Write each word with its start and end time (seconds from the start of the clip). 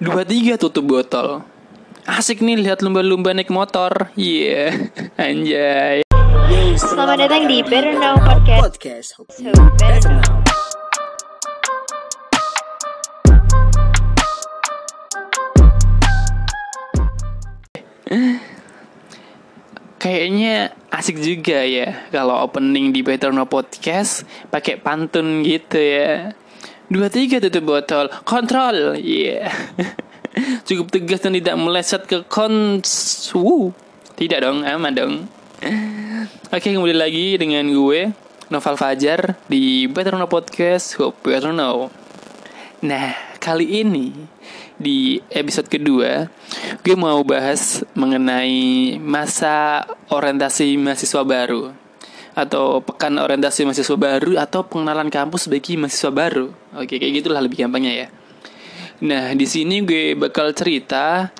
dua 0.00 0.24
tiga 0.24 0.56
tutup 0.56 0.88
botol. 0.88 1.44
Asik 2.08 2.40
nih 2.40 2.56
lihat 2.56 2.80
lumba-lumba 2.80 3.36
naik 3.36 3.52
motor. 3.52 4.08
Iya, 4.16 4.72
yeah. 4.72 5.20
anjay. 5.28 6.00
Selamat 6.80 7.28
datang 7.28 7.44
di 7.44 7.60
Better 7.60 8.00
Now 8.00 8.16
Podcast. 8.16 8.80
Podcast. 8.80 9.08
So 9.20 9.52
better 9.76 10.08
now. 10.16 10.40
Kayaknya 20.00 20.72
asik 20.88 21.20
juga 21.20 21.60
ya 21.60 22.08
kalau 22.08 22.40
opening 22.40 22.96
di 22.96 23.04
Better 23.04 23.36
Know 23.36 23.44
Podcast 23.44 24.24
pakai 24.48 24.80
pantun 24.80 25.44
gitu 25.44 25.76
ya. 25.76 26.32
Dua 26.90 27.06
tiga 27.06 27.38
tutup 27.38 27.70
botol, 27.70 28.10
kontrol, 28.26 28.98
iya. 28.98 29.46
Yeah. 29.46 29.94
Cukup 30.66 30.90
tegas 30.90 31.22
dan 31.22 31.38
tidak 31.38 31.54
meleset 31.54 32.02
ke 32.02 32.26
kons. 32.26 32.90
Wuh. 33.30 33.70
Tidak 34.18 34.42
dong, 34.42 34.66
aman 34.66 34.90
dong. 34.98 35.14
Oke, 36.50 36.74
kembali 36.74 36.98
lagi 36.98 37.38
dengan 37.38 37.62
gue 37.70 38.10
Noval 38.50 38.74
Fajar 38.74 39.38
di 39.46 39.86
Better 39.86 40.18
Know 40.18 40.26
Podcast. 40.26 40.98
Hope 40.98 41.22
Better 41.22 41.54
Know. 41.54 41.94
Nah, 42.82 43.14
kali 43.38 43.86
ini 43.86 44.10
di 44.74 45.22
episode 45.30 45.70
kedua 45.70 46.26
gue 46.82 46.96
mau 46.98 47.22
bahas 47.22 47.86
mengenai 47.94 48.98
masa 48.98 49.86
orientasi 50.10 50.74
mahasiswa 50.74 51.22
baru 51.22 51.70
atau 52.34 52.80
pekan 52.84 53.18
orientasi 53.18 53.66
mahasiswa 53.66 53.96
baru 53.98 54.38
atau 54.38 54.62
pengenalan 54.66 55.10
kampus 55.10 55.50
bagi 55.50 55.74
mahasiswa 55.76 56.10
baru. 56.14 56.50
Oke, 56.78 56.98
kayak 56.98 57.22
gitulah 57.22 57.42
lebih 57.42 57.66
gampangnya 57.66 57.92
ya. 57.92 58.06
Nah, 59.00 59.32
di 59.32 59.46
sini 59.48 59.80
gue 59.82 60.14
bakal 60.14 60.52
cerita 60.52 61.32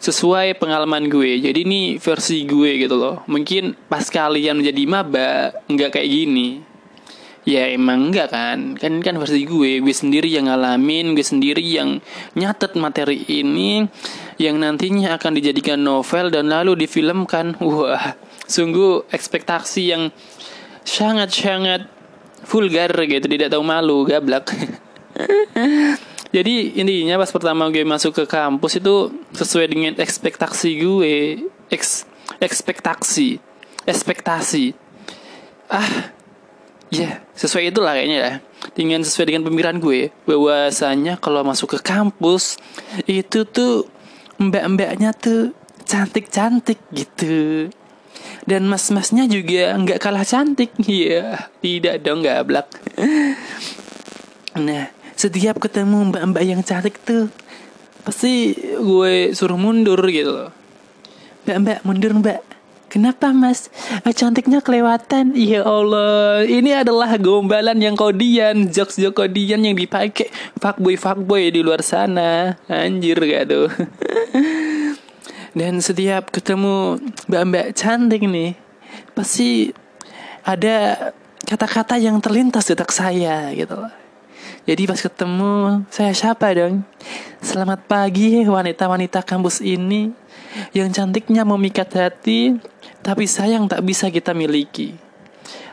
sesuai 0.00 0.56
pengalaman 0.56 1.10
gue. 1.10 1.42
Jadi 1.42 1.66
ini 1.66 1.80
versi 2.00 2.46
gue 2.48 2.80
gitu 2.80 2.96
loh. 2.96 3.26
Mungkin 3.28 3.76
pas 3.90 4.06
kalian 4.06 4.62
menjadi 4.62 4.82
maba 4.88 5.52
nggak 5.68 5.98
kayak 5.98 6.08
gini. 6.08 6.70
Ya 7.48 7.72
emang 7.72 8.12
enggak 8.12 8.36
kan 8.36 8.76
Kan 8.76 9.00
kan 9.00 9.16
versi 9.16 9.48
gue 9.48 9.80
Gue 9.80 9.94
sendiri 9.96 10.28
yang 10.28 10.52
ngalamin 10.52 11.16
Gue 11.16 11.24
sendiri 11.24 11.64
yang 11.64 12.04
nyatet 12.36 12.76
materi 12.76 13.24
ini 13.32 13.88
Yang 14.36 14.56
nantinya 14.60 15.16
akan 15.16 15.40
dijadikan 15.40 15.80
novel 15.80 16.28
Dan 16.28 16.52
lalu 16.52 16.84
difilmkan 16.84 17.56
Wah 17.64 18.12
Sungguh 18.50 19.06
ekspektasi 19.14 19.94
yang 19.94 20.10
Sangat-sangat 20.82 21.86
Vulgar 22.50 22.90
gitu 23.06 23.30
Tidak 23.30 23.46
tahu 23.46 23.62
malu 23.62 24.02
Gablak 24.02 24.50
Jadi 26.34 26.78
intinya 26.78 27.22
pas 27.22 27.30
pertama 27.30 27.70
gue 27.70 27.86
masuk 27.86 28.22
ke 28.22 28.24
kampus 28.26 28.82
itu 28.82 29.14
Sesuai 29.38 29.66
dengan 29.70 29.94
ekspektasi 29.94 30.70
gue 30.82 31.46
Eks, 31.70 32.10
Ekspektasi 32.42 33.38
Ekspektasi 33.86 34.74
Ah 35.70 36.18
Ya, 36.90 37.06
yeah, 37.06 37.14
sesuai 37.38 37.70
itulah 37.70 37.94
kayaknya 37.94 38.18
ya. 38.18 38.32
Dengan 38.74 39.06
sesuai 39.06 39.30
dengan 39.30 39.46
pemikiran 39.46 39.78
gue, 39.78 40.10
bahwasanya 40.26 41.22
kalau 41.22 41.46
masuk 41.46 41.78
ke 41.78 41.86
kampus 41.86 42.58
itu 43.06 43.46
tuh 43.46 43.86
mbak-mbaknya 44.42 45.14
tuh 45.14 45.54
cantik-cantik 45.86 46.82
gitu. 46.90 47.70
Dan 48.48 48.66
mas-masnya 48.68 49.28
juga 49.28 49.76
nggak 49.76 50.00
kalah 50.00 50.24
cantik. 50.24 50.72
Iya, 50.84 51.50
tidak 51.60 52.00
dong 52.04 52.24
nggak 52.24 52.40
blak. 52.48 52.68
Nah, 54.56 54.90
setiap 55.14 55.60
ketemu 55.60 56.10
mbak-mbak 56.10 56.44
yang 56.44 56.60
cantik 56.64 56.96
tuh 57.04 57.28
pasti 58.00 58.56
gue 58.80 59.36
suruh 59.36 59.60
mundur 59.60 60.00
gitu 60.08 60.32
loh. 60.32 60.50
Mbak-mbak 61.44 61.78
mundur 61.84 62.12
mbak 62.20 62.40
Kenapa 62.90 63.30
mas? 63.30 63.70
Cantiknya 64.02 64.58
kelewatan 64.58 65.30
Ya 65.38 65.62
Allah 65.62 66.42
Ini 66.42 66.82
adalah 66.82 67.14
gombalan 67.22 67.78
yang 67.78 67.94
kodian 67.94 68.66
Jokes-jokes 68.66 69.14
kodian 69.14 69.62
yang 69.62 69.78
dipakai 69.78 70.26
Fuckboy-fuckboy 70.58 71.54
di 71.54 71.62
luar 71.62 71.86
sana 71.86 72.58
Anjir 72.66 73.22
gak 73.22 73.46
tuh 73.46 73.70
Dan 75.56 75.82
setiap 75.82 76.30
ketemu 76.30 77.02
Mbak-mbak 77.26 77.66
cantik 77.74 78.22
nih 78.22 78.54
Pasti 79.14 79.74
Ada 80.46 81.10
Kata-kata 81.46 81.98
yang 81.98 82.22
terlintas 82.22 82.70
di 82.70 82.78
otak 82.78 82.94
saya 82.94 83.50
Gitu 83.50 83.74
loh 83.74 83.90
jadi 84.68 84.84
pas 84.84 85.00
ketemu 85.00 85.82
saya 85.88 86.12
siapa 86.12 86.52
dong? 86.52 86.84
Selamat 87.40 87.80
pagi 87.88 88.44
wanita-wanita 88.44 89.24
kampus 89.24 89.64
ini 89.64 90.12
yang 90.76 90.92
cantiknya 90.92 91.48
memikat 91.48 91.88
hati, 91.96 92.60
tapi 93.00 93.24
sayang 93.24 93.66
tak 93.70 93.80
bisa 93.82 94.12
kita 94.12 94.36
miliki. 94.36 94.94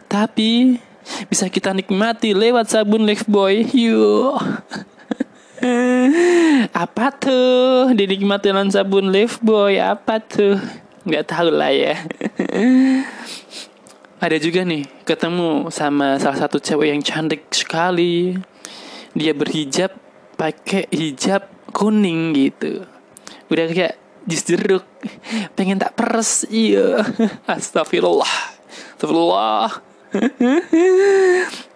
Tapi 0.07 0.79
bisa 1.27 1.51
kita 1.51 1.75
nikmati 1.75 2.31
lewat 2.31 2.71
sabun 2.71 3.03
Lifebuoy. 3.03 3.67
Yuk. 3.85 4.39
Apa 6.77 7.09
tuh 7.09 7.89
dinikmati 7.97 8.53
dengan 8.53 8.69
sabun 8.69 9.09
Lifebuoy? 9.09 9.81
Apa 9.81 10.21
tuh? 10.21 10.61
Nggak 11.09 11.33
tahu 11.33 11.49
lah 11.49 11.73
ya. 11.73 11.97
Ada 14.21 14.37
juga 14.37 14.61
nih 14.61 14.85
ketemu 15.01 15.73
sama 15.73 16.21
salah 16.21 16.37
satu 16.37 16.61
cewek 16.61 16.93
yang 16.93 17.01
cantik 17.01 17.49
sekali 17.49 18.37
dia 19.17 19.33
berhijab 19.33 19.89
pakai 20.37 20.85
hijab 20.93 21.49
kuning 21.73 22.37
gitu 22.37 22.85
udah 23.49 23.65
kayak 23.73 23.97
jus 24.29 24.45
jeruk 24.45 24.85
pengen 25.57 25.81
tak 25.81 25.97
peres 25.97 26.45
iya 26.53 27.01
astagfirullah 27.49 28.29
astagfirullah 28.93 29.81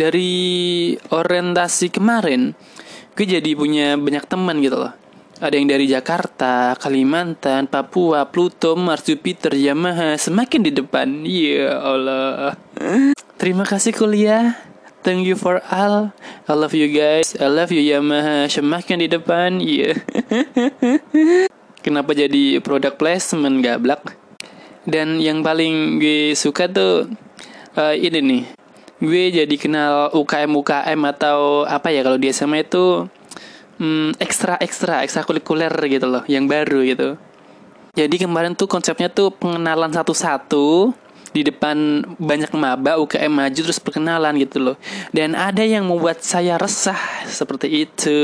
dari 0.00 0.32
orientasi 1.08 1.88
kemarin 1.88 2.52
gue 3.16 3.26
jadi 3.26 3.50
punya 3.56 3.96
banyak 3.96 4.28
teman 4.28 4.60
gitu 4.60 4.76
loh 4.76 4.92
ada 5.36 5.52
yang 5.52 5.68
dari 5.68 5.84
Jakarta, 5.84 6.72
Kalimantan, 6.80 7.68
Papua, 7.68 8.24
Pluto, 8.24 8.72
Mars, 8.72 9.04
Jupiter, 9.04 9.52
Yamaha, 9.52 10.16
semakin 10.16 10.64
di 10.64 10.72
depan. 10.72 11.28
Ya 11.28 11.76
Allah. 11.76 12.56
Terima 13.36 13.68
kasih 13.68 13.92
kuliah. 13.92 14.56
Thank 15.04 15.28
you 15.28 15.36
for 15.36 15.60
all. 15.68 16.16
I 16.48 16.52
love 16.56 16.72
you 16.72 16.88
guys. 16.88 17.36
I 17.36 17.52
love 17.52 17.68
you 17.68 17.84
Yamaha. 17.84 18.48
Semakin 18.48 19.04
di 19.04 19.08
depan. 19.12 19.60
Iya. 19.60 20.00
Yeah. 20.00 21.52
Kenapa 21.84 22.16
jadi 22.16 22.58
product 22.64 22.96
placement 22.96 23.60
gablak? 23.60 24.16
Dan 24.88 25.20
yang 25.20 25.44
paling 25.44 26.00
gue 26.00 26.32
suka 26.32 26.64
tuh 26.64 27.12
uh, 27.76 27.92
ini 27.92 28.18
nih. 28.24 28.55
Gue 28.96 29.28
jadi 29.28 29.56
kenal 29.60 30.08
UKM 30.16 30.48
UKM 30.56 31.00
atau 31.12 31.68
apa 31.68 31.92
ya 31.92 32.00
kalau 32.00 32.16
di 32.16 32.32
SMA 32.32 32.64
itu 32.64 33.04
hmm, 33.76 34.16
ekstra 34.16 34.56
ekstra 34.56 35.04
ekstra 35.04 35.20
kulikuler 35.28 35.72
gitu 35.84 36.08
loh, 36.08 36.24
yang 36.24 36.48
baru 36.48 36.80
gitu. 36.80 37.20
Jadi 37.92 38.16
kemarin 38.16 38.56
tuh 38.56 38.68
konsepnya 38.68 39.12
tuh 39.12 39.32
pengenalan 39.32 39.92
satu-satu 39.92 40.96
di 41.36 41.44
depan 41.44 42.00
banyak 42.16 42.48
maba 42.56 42.96
UKM 42.96 43.28
maju 43.28 43.60
terus 43.68 43.76
perkenalan 43.76 44.40
gitu 44.40 44.64
loh. 44.64 44.76
Dan 45.12 45.36
ada 45.36 45.60
yang 45.60 45.84
membuat 45.84 46.24
saya 46.24 46.56
resah 46.56 46.96
seperti 47.28 47.84
itu. 47.84 48.20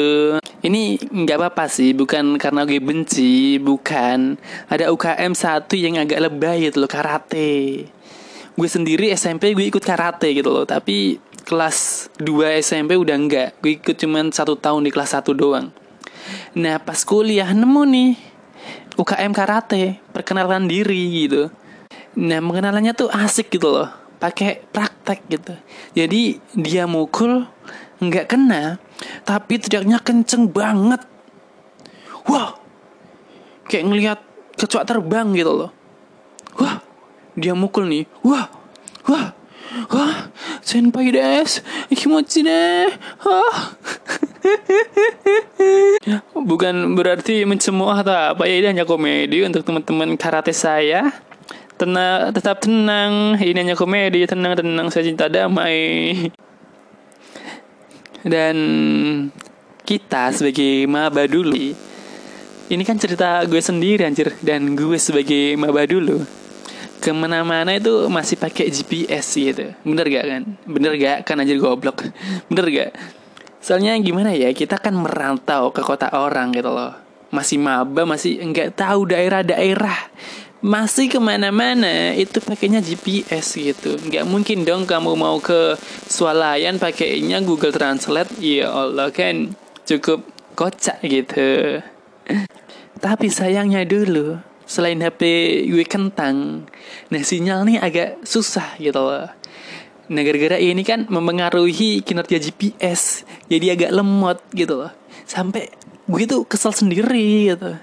Ini 0.65 0.97
nggak 1.05 1.37
apa-apa 1.37 1.69
sih 1.69 1.93
bukan 1.93 2.41
karena 2.41 2.65
gue 2.65 2.81
benci 2.81 3.61
bukan. 3.61 4.41
Ada 4.73 4.89
UKM 4.89 5.37
satu 5.37 5.77
yang 5.77 6.01
agak 6.01 6.21
lebay 6.21 6.73
gitu 6.73 6.81
loh 6.81 6.89
karate 6.89 7.93
gue 8.53 8.69
sendiri 8.69 9.09
SMP 9.17 9.57
gue 9.57 9.67
ikut 9.69 9.83
karate 9.83 10.33
gitu 10.37 10.53
loh. 10.53 10.65
Tapi 10.69 11.17
kelas 11.43 12.09
2 12.21 12.61
SMP 12.61 12.97
udah 12.97 13.17
enggak. 13.17 13.57
Gue 13.65 13.81
ikut 13.81 13.97
cuman 13.97 14.31
satu 14.31 14.57
tahun 14.57 14.87
di 14.87 14.91
kelas 14.93 15.17
1 15.19 15.33
doang. 15.33 15.73
Nah 16.55 16.77
pas 16.79 17.01
kuliah 17.03 17.51
nemu 17.51 17.83
nih 17.89 18.11
UKM 19.01 19.33
karate 19.33 19.99
perkenalan 20.13 20.69
diri 20.69 21.27
gitu. 21.27 21.49
Nah 22.21 22.41
mengenalannya 22.45 22.93
tuh 22.93 23.09
asik 23.09 23.57
gitu 23.57 23.73
loh. 23.73 23.89
Pakai 24.21 24.63
praktek 24.71 25.27
gitu. 25.27 25.55
Jadi 25.97 26.39
dia 26.55 26.87
mukul 26.87 27.43
nggak 28.03 28.35
kena 28.35 28.83
Tapi 29.27 29.59
teriaknya 29.59 29.99
kenceng 29.99 30.47
banget. 30.51 31.03
Wah 32.31 32.63
Kayak 33.67 33.85
ngelihat 33.89 34.19
kecoak 34.61 34.85
terbang 34.85 35.33
gitu 35.33 35.53
loh. 35.65 35.71
Wah 36.61 36.82
Dia 37.33 37.57
mukul 37.57 37.89
nih. 37.89 38.05
Wah 38.21 38.49
Wah 39.09 39.33
Wah. 39.89 40.29
Senpai 40.61 41.09
des. 41.09 41.65
Kimochi 41.93 42.45
deh 42.45 42.93
Wah 43.25 43.77
Bukan 46.51 46.93
berarti 46.99 47.49
mencemooh 47.49 47.95
atau 47.95 48.37
apa 48.37 48.45
ya 48.45 48.61
Ini 48.61 48.67
hanya 48.77 48.85
komedi 48.85 49.41
untuk 49.45 49.65
teman-teman 49.65 50.13
karate 50.21 50.53
saya. 50.53 51.09
Tenang 51.81 52.37
tetap 52.37 52.61
tenang. 52.61 53.41
Ini 53.41 53.59
hanya 53.65 53.77
komedi. 53.79 54.29
Tenang 54.29 54.53
tenang. 54.61 54.93
Saya 54.93 55.09
cinta 55.09 55.33
damai. 55.33 56.29
Dan 58.23 58.57
kita 59.89 60.37
sebagai 60.37 60.85
maba 60.85 61.25
dulu. 61.25 61.73
Ini 62.69 62.83
kan 62.85 63.01
cerita 63.01 63.41
gue 63.49 63.59
sendiri 63.59 64.05
anjir. 64.05 64.37
Dan 64.45 64.77
gue 64.77 65.01
sebagai 65.01 65.57
maba 65.57 65.89
dulu 65.89 66.42
ke 67.03 67.11
mana-mana 67.11 67.75
itu 67.75 68.07
masih 68.07 68.39
pakai 68.39 68.71
GPS 68.71 69.35
gitu. 69.35 69.75
Bener 69.83 70.07
gak 70.07 70.25
kan? 70.31 70.43
Bener 70.63 70.95
gak? 70.95 71.27
Kan 71.27 71.43
anjir 71.43 71.59
goblok. 71.59 72.07
Bener 72.49 72.67
gak? 72.71 72.91
Soalnya 73.59 73.99
gimana 73.99 74.31
ya 74.31 74.55
kita 74.55 74.79
kan 74.79 74.95
merantau 74.95 75.75
ke 75.75 75.83
kota 75.83 76.15
orang 76.15 76.55
gitu 76.55 76.71
loh. 76.71 76.95
Masih 77.35 77.59
maba 77.59 78.07
masih 78.07 78.39
nggak 78.39 78.79
tahu 78.79 79.11
daerah-daerah. 79.11 80.15
Masih 80.63 81.11
ke 81.11 81.19
mana-mana 81.19 82.15
itu 82.15 82.39
pakainya 82.39 82.79
GPS 82.79 83.59
gitu. 83.59 83.99
Nggak 83.99 84.25
mungkin 84.31 84.63
dong 84.63 84.87
kamu 84.87 85.19
mau 85.19 85.43
ke 85.43 85.75
swalayan 86.07 86.79
pakainya 86.79 87.43
Google 87.43 87.75
Translate. 87.75 88.31
Ya 88.39 88.71
Allah 88.71 89.11
kan? 89.11 89.59
Cukup 89.83 90.23
kocak 90.55 91.03
gitu. 91.03 91.83
Tapi 93.05 93.27
sayangnya 93.27 93.83
dulu 93.83 94.52
selain 94.73 94.97
HP 95.05 95.21
gue 95.69 95.85
kentang 95.85 96.65
nah 97.13 97.21
sinyal 97.21 97.69
nih 97.69 97.77
agak 97.85 98.25
susah 98.25 98.81
gitu 98.81 98.97
loh 98.97 99.29
nah 100.09 100.23
gara-gara 100.25 100.57
ini 100.57 100.81
kan 100.81 101.05
mempengaruhi 101.13 102.01
kinerja 102.01 102.41
GPS 102.41 103.29
jadi 103.53 103.77
agak 103.77 103.93
lemot 103.93 104.41
gitu 104.57 104.81
loh 104.81 104.93
sampai 105.29 105.69
gue 106.09 106.25
tuh 106.25 106.49
kesel 106.49 106.73
sendiri 106.73 107.53
gitu 107.53 107.77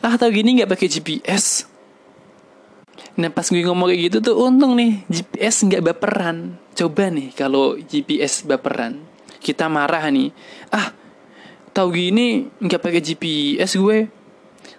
ah 0.00 0.14
tau 0.16 0.32
gini 0.32 0.56
nggak 0.56 0.72
pakai 0.72 0.88
GPS 0.88 1.68
Nah 3.12 3.28
pas 3.28 3.44
gue 3.44 3.60
ngomong 3.60 3.92
kayak 3.92 4.00
gitu 4.08 4.18
tuh 4.24 4.36
untung 4.40 4.72
nih 4.72 5.04
GPS 5.12 5.68
nggak 5.68 5.84
baperan. 5.84 6.56
Coba 6.72 7.12
nih 7.12 7.28
kalau 7.36 7.76
GPS 7.76 8.48
baperan, 8.48 9.04
kita 9.44 9.68
marah 9.68 10.08
nih. 10.08 10.32
Ah, 10.72 10.96
tahu 11.76 11.92
gini 11.92 12.48
nggak 12.56 12.80
pakai 12.80 13.04
GPS 13.04 13.76
gue. 13.76 14.08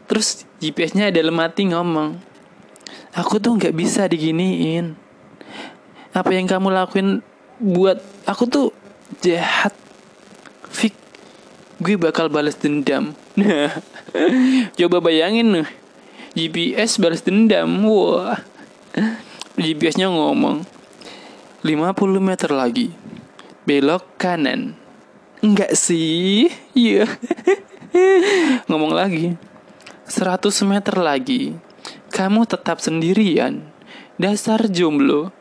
Terus 0.09 0.49
GPS-nya 0.63 1.11
ada 1.11 1.19
lemati 1.19 1.67
ngomong, 1.67 2.15
aku 3.11 3.43
tuh 3.43 3.59
nggak 3.59 3.75
bisa 3.75 4.07
diginiin. 4.07 4.95
Apa 6.15 6.31
yang 6.31 6.47
kamu 6.47 6.71
lakuin 6.71 7.19
buat 7.59 7.99
aku 8.23 8.47
tuh 8.47 8.67
jahat. 9.19 9.75
Fik, 10.71 10.95
gue 11.83 11.99
bakal 11.99 12.31
balas 12.31 12.55
dendam. 12.55 13.11
Nah, 13.35 13.75
coba 14.79 15.03
bayangin 15.03 15.51
nih 15.51 15.67
GPS 16.33 16.97
balas 16.97 17.21
dendam 17.21 17.69
wah 17.85 18.41
GPS-nya 19.53 20.09
ngomong 20.09 20.65
50 21.61 21.93
meter 22.17 22.49
lagi 22.49 22.89
belok 23.69 24.17
kanan 24.17 24.73
enggak 25.45 25.77
sih 25.77 26.49
iya 26.73 27.05
ngomong 28.69 28.97
lagi 28.97 29.37
100 30.09 30.49
meter 30.67 30.95
lagi 30.99 31.55
kamu 32.11 32.47
tetap 32.47 32.79
sendirian 32.79 33.63
dasar 34.19 34.67
jomblo 34.67 35.31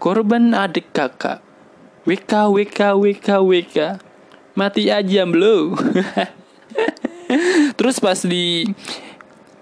korban 0.00 0.52
adik 0.52 0.92
kakak 0.92 1.40
WK 2.04 2.32
WK 2.52 2.80
WK 2.98 3.28
WK 3.40 3.76
mati 4.58 4.92
aja 4.92 5.22
blo 5.24 5.72
terus 7.78 7.96
pas 8.02 8.20
di 8.20 8.68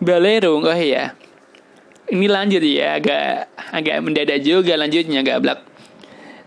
Balerung, 0.01 0.65
oh 0.65 0.73
iya. 0.81 1.13
Ini 2.09 2.25
lanjut 2.25 2.65
ya, 2.65 2.97
agak 2.97 3.53
agak 3.69 3.97
mendadak 4.01 4.41
juga 4.41 4.73
lanjutnya 4.81 5.21
agak 5.21 5.39
blak. 5.45 5.61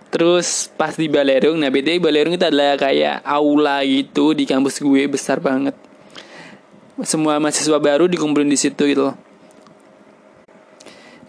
Terus 0.09 0.73
pas 0.73 0.97
di 0.97 1.05
Balerung, 1.05 1.61
nah 1.61 1.69
BTW 1.69 2.01
Balerung 2.01 2.33
itu 2.33 2.41
adalah 2.41 2.81
kayak 2.81 3.21
aula 3.21 3.85
gitu 3.85 4.33
di 4.33 4.49
kampus 4.49 4.81
gue 4.81 5.05
besar 5.05 5.37
banget. 5.37 5.77
Semua 7.01 7.41
mahasiswa 7.41 7.81
baru 7.81 8.05
dikumpulin 8.05 8.45
di 8.45 8.59
situ 8.59 8.85
gitu 8.85 9.09
loh. 9.09 9.17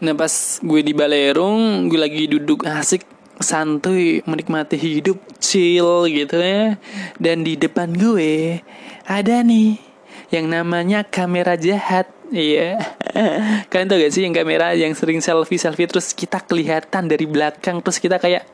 Nah 0.04 0.12
pas 0.12 0.60
gue 0.60 0.80
di 0.84 0.92
Balerung, 0.92 1.88
gue 1.88 1.96
lagi 1.96 2.28
duduk 2.28 2.68
asik 2.68 3.08
santuy 3.40 4.20
menikmati 4.28 4.76
hidup 4.76 5.16
chill 5.40 6.04
gitu 6.12 6.36
ya. 6.36 6.76
Dan 7.16 7.48
di 7.48 7.56
depan 7.56 7.96
gue 7.96 8.60
ada 9.08 9.40
nih 9.40 9.80
yang 10.28 10.52
namanya 10.52 11.00
kamera 11.08 11.56
jahat. 11.56 12.12
Iya. 12.28 12.76
Kalian 13.72 13.88
tau 13.88 13.96
gak 13.96 14.12
sih 14.12 14.28
yang 14.28 14.36
kamera 14.36 14.76
yang 14.76 14.92
sering 14.92 15.24
selfie-selfie 15.24 15.88
terus 15.88 16.12
kita 16.12 16.44
kelihatan 16.44 17.08
dari 17.08 17.24
belakang 17.24 17.80
terus 17.80 17.96
kita 17.96 18.20
kayak 18.20 18.44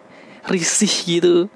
risih 0.46 0.94
gitu. 1.06 1.50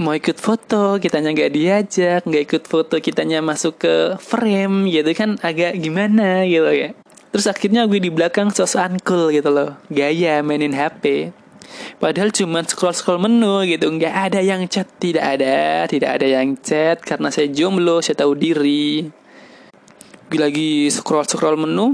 Mau 0.00 0.16
ikut 0.16 0.40
foto, 0.40 0.96
kitanya 0.96 1.36
nggak 1.36 1.52
diajak, 1.52 2.20
nggak 2.24 2.44
ikut 2.48 2.64
foto, 2.64 2.96
kitanya 3.02 3.44
masuk 3.44 3.82
ke 3.84 3.94
frame 4.16 4.88
gitu 4.88 5.12
kan 5.12 5.36
agak 5.44 5.76
gimana 5.76 6.48
gitu 6.48 6.70
ya. 6.72 6.96
Terus 7.32 7.46
akhirnya 7.48 7.84
gue 7.88 8.00
di 8.00 8.12
belakang 8.12 8.48
sosokan 8.52 9.00
cool 9.04 9.32
gitu 9.32 9.52
loh. 9.52 9.76
Gaya 9.92 10.40
mainin 10.40 10.72
HP. 10.72 11.32
Padahal 11.96 12.28
cuma 12.32 12.60
scroll-scroll 12.60 13.20
menu 13.20 13.64
gitu, 13.64 13.88
nggak 13.88 14.32
ada 14.32 14.40
yang 14.44 14.68
chat, 14.68 14.84
tidak 15.00 15.40
ada, 15.40 15.88
tidak 15.88 16.20
ada 16.20 16.26
yang 16.28 16.52
chat 16.60 17.00
karena 17.00 17.32
saya 17.32 17.48
jomblo, 17.48 18.04
saya 18.04 18.20
tahu 18.20 18.36
diri 18.36 19.08
lagi 20.38 20.88
scroll 20.88 21.28
scroll 21.28 21.60
menu 21.60 21.92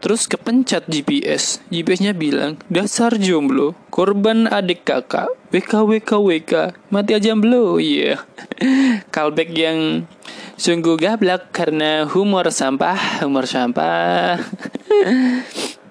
terus 0.00 0.24
kepencet 0.24 0.88
GPS 0.88 1.60
GPS-nya 1.68 2.16
bilang 2.16 2.56
dasar 2.72 3.12
jomblo 3.20 3.76
korban 3.92 4.48
adik 4.48 4.88
kakak. 4.88 5.28
WK 5.52 5.84
WK 5.84 6.10
WK 6.16 6.52
mati 6.88 7.12
aja 7.12 7.28
jomblo 7.28 7.76
iya. 7.76 8.16
Yeah. 8.62 9.04
callback 9.12 9.52
yang 9.52 10.08
sungguh 10.56 10.96
gablak 10.96 11.52
karena 11.52 12.08
humor 12.08 12.48
sampah 12.48 13.20
humor 13.20 13.44
sampah. 13.44 14.40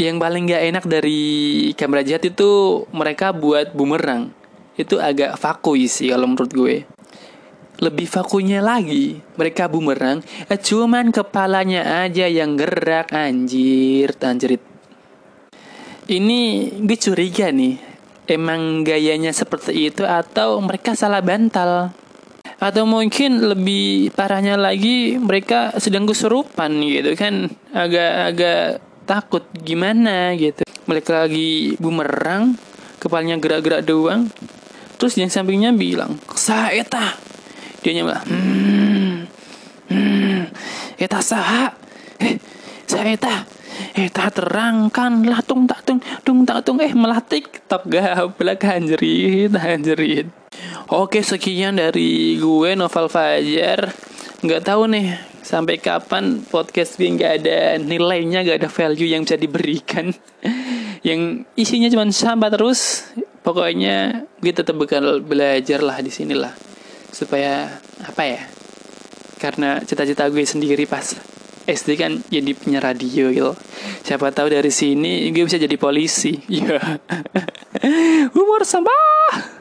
Yang 0.00 0.16
paling 0.16 0.48
gak 0.48 0.64
enak 0.64 0.84
dari 0.88 1.20
kamera 1.76 2.00
jahat 2.00 2.24
itu 2.24 2.82
mereka 2.88 3.36
buat 3.36 3.76
bumerang. 3.76 4.32
Itu 4.72 4.96
agak 4.96 5.36
vakuum 5.36 5.84
sih 5.84 6.08
kalau 6.08 6.24
menurut 6.24 6.48
gue. 6.56 6.76
Lebih 7.84 8.08
vakunya 8.08 8.64
lagi, 8.64 9.20
mereka 9.36 9.68
bumerang, 9.68 10.24
eh, 10.48 10.56
cuman 10.56 11.12
kepalanya 11.12 12.04
aja 12.04 12.24
yang 12.24 12.56
gerak 12.56 13.12
anjir, 13.12 14.16
anjirit. 14.24 14.69
Ini 16.10 16.74
gue 16.82 16.98
curiga 16.98 17.54
nih, 17.54 17.78
emang 18.26 18.82
gayanya 18.82 19.30
seperti 19.30 19.94
itu 19.94 20.02
atau 20.02 20.58
mereka 20.58 20.98
salah 20.98 21.22
bantal? 21.22 21.94
Atau 22.58 22.82
mungkin 22.82 23.38
lebih 23.38 24.10
parahnya 24.18 24.58
lagi 24.58 25.22
mereka 25.22 25.70
sedang 25.78 26.10
kesurupan 26.10 26.82
gitu 26.82 27.14
kan, 27.14 27.46
agak-agak 27.70 28.82
takut 29.06 29.46
gimana 29.62 30.34
gitu. 30.34 30.66
Mereka 30.90 31.30
lagi 31.30 31.78
bumerang, 31.78 32.58
kepalanya 32.98 33.38
gerak-gerak 33.38 33.86
doang, 33.86 34.26
terus 34.98 35.14
yang 35.14 35.30
sampingnya 35.30 35.70
bilang, 35.70 36.18
"Saeta, 36.34 37.14
dia 37.86 37.92
nyampe 37.94 38.18
hmm, 38.26 39.14
hmm, 39.94 40.40
eta 40.98 41.22
saha? 41.22 41.70
Eh 42.18 42.34
saya 42.90 43.14
eta 43.96 44.30
eta 44.30 44.42
terangkan 44.42 45.24
lah 45.26 45.40
tung 45.42 45.64
tak 45.64 45.82
tung 45.82 46.00
tung 46.22 46.44
tak 46.44 46.62
tung. 46.62 46.78
Eh 46.78 46.92
malah 46.92 47.24
tiktok 47.24 47.88
gablak 47.88 48.64
anjerit 48.64 49.52
anjerit. 49.56 50.28
Oke 50.90 51.22
sekian 51.22 51.78
dari 51.78 52.36
gue 52.36 52.70
Novel 52.74 53.06
Fajar. 53.06 53.94
Nggak 54.42 54.62
tahu 54.66 54.90
nih 54.90 55.14
sampai 55.40 55.78
kapan 55.78 56.42
podcast 56.46 56.98
gue 56.98 57.10
nggak 57.10 57.32
ada 57.42 57.78
nilainya 57.78 58.42
nggak 58.42 58.58
ada 58.66 58.70
value 58.70 59.08
yang 59.08 59.22
bisa 59.22 59.38
diberikan. 59.38 60.10
Yang 61.00 61.48
isinya 61.56 61.88
cuma 61.88 62.04
sampah 62.12 62.52
terus. 62.52 63.08
Pokoknya 63.40 64.28
gue 64.36 64.52
tetap 64.52 64.76
bakal 64.76 65.24
belajar 65.24 65.80
lah 65.80 65.96
di 66.04 66.12
sini 66.12 66.36
lah. 66.36 66.52
Supaya 67.08 67.80
apa 68.04 68.22
ya? 68.28 68.44
Karena 69.40 69.80
cita-cita 69.80 70.28
gue 70.28 70.44
sendiri 70.44 70.84
pas 70.84 71.16
SD 71.70 71.94
kan 71.94 72.18
jadi 72.26 72.50
punya 72.58 72.78
radio 72.82 73.30
gitu. 73.30 73.52
Siapa 74.02 74.34
tahu 74.34 74.50
dari 74.50 74.70
sini 74.74 75.30
gue 75.30 75.46
bisa 75.46 75.58
jadi 75.58 75.76
polisi. 75.78 76.34
Ya 76.60 76.76
humor 78.36 78.66
sampah 78.68 79.59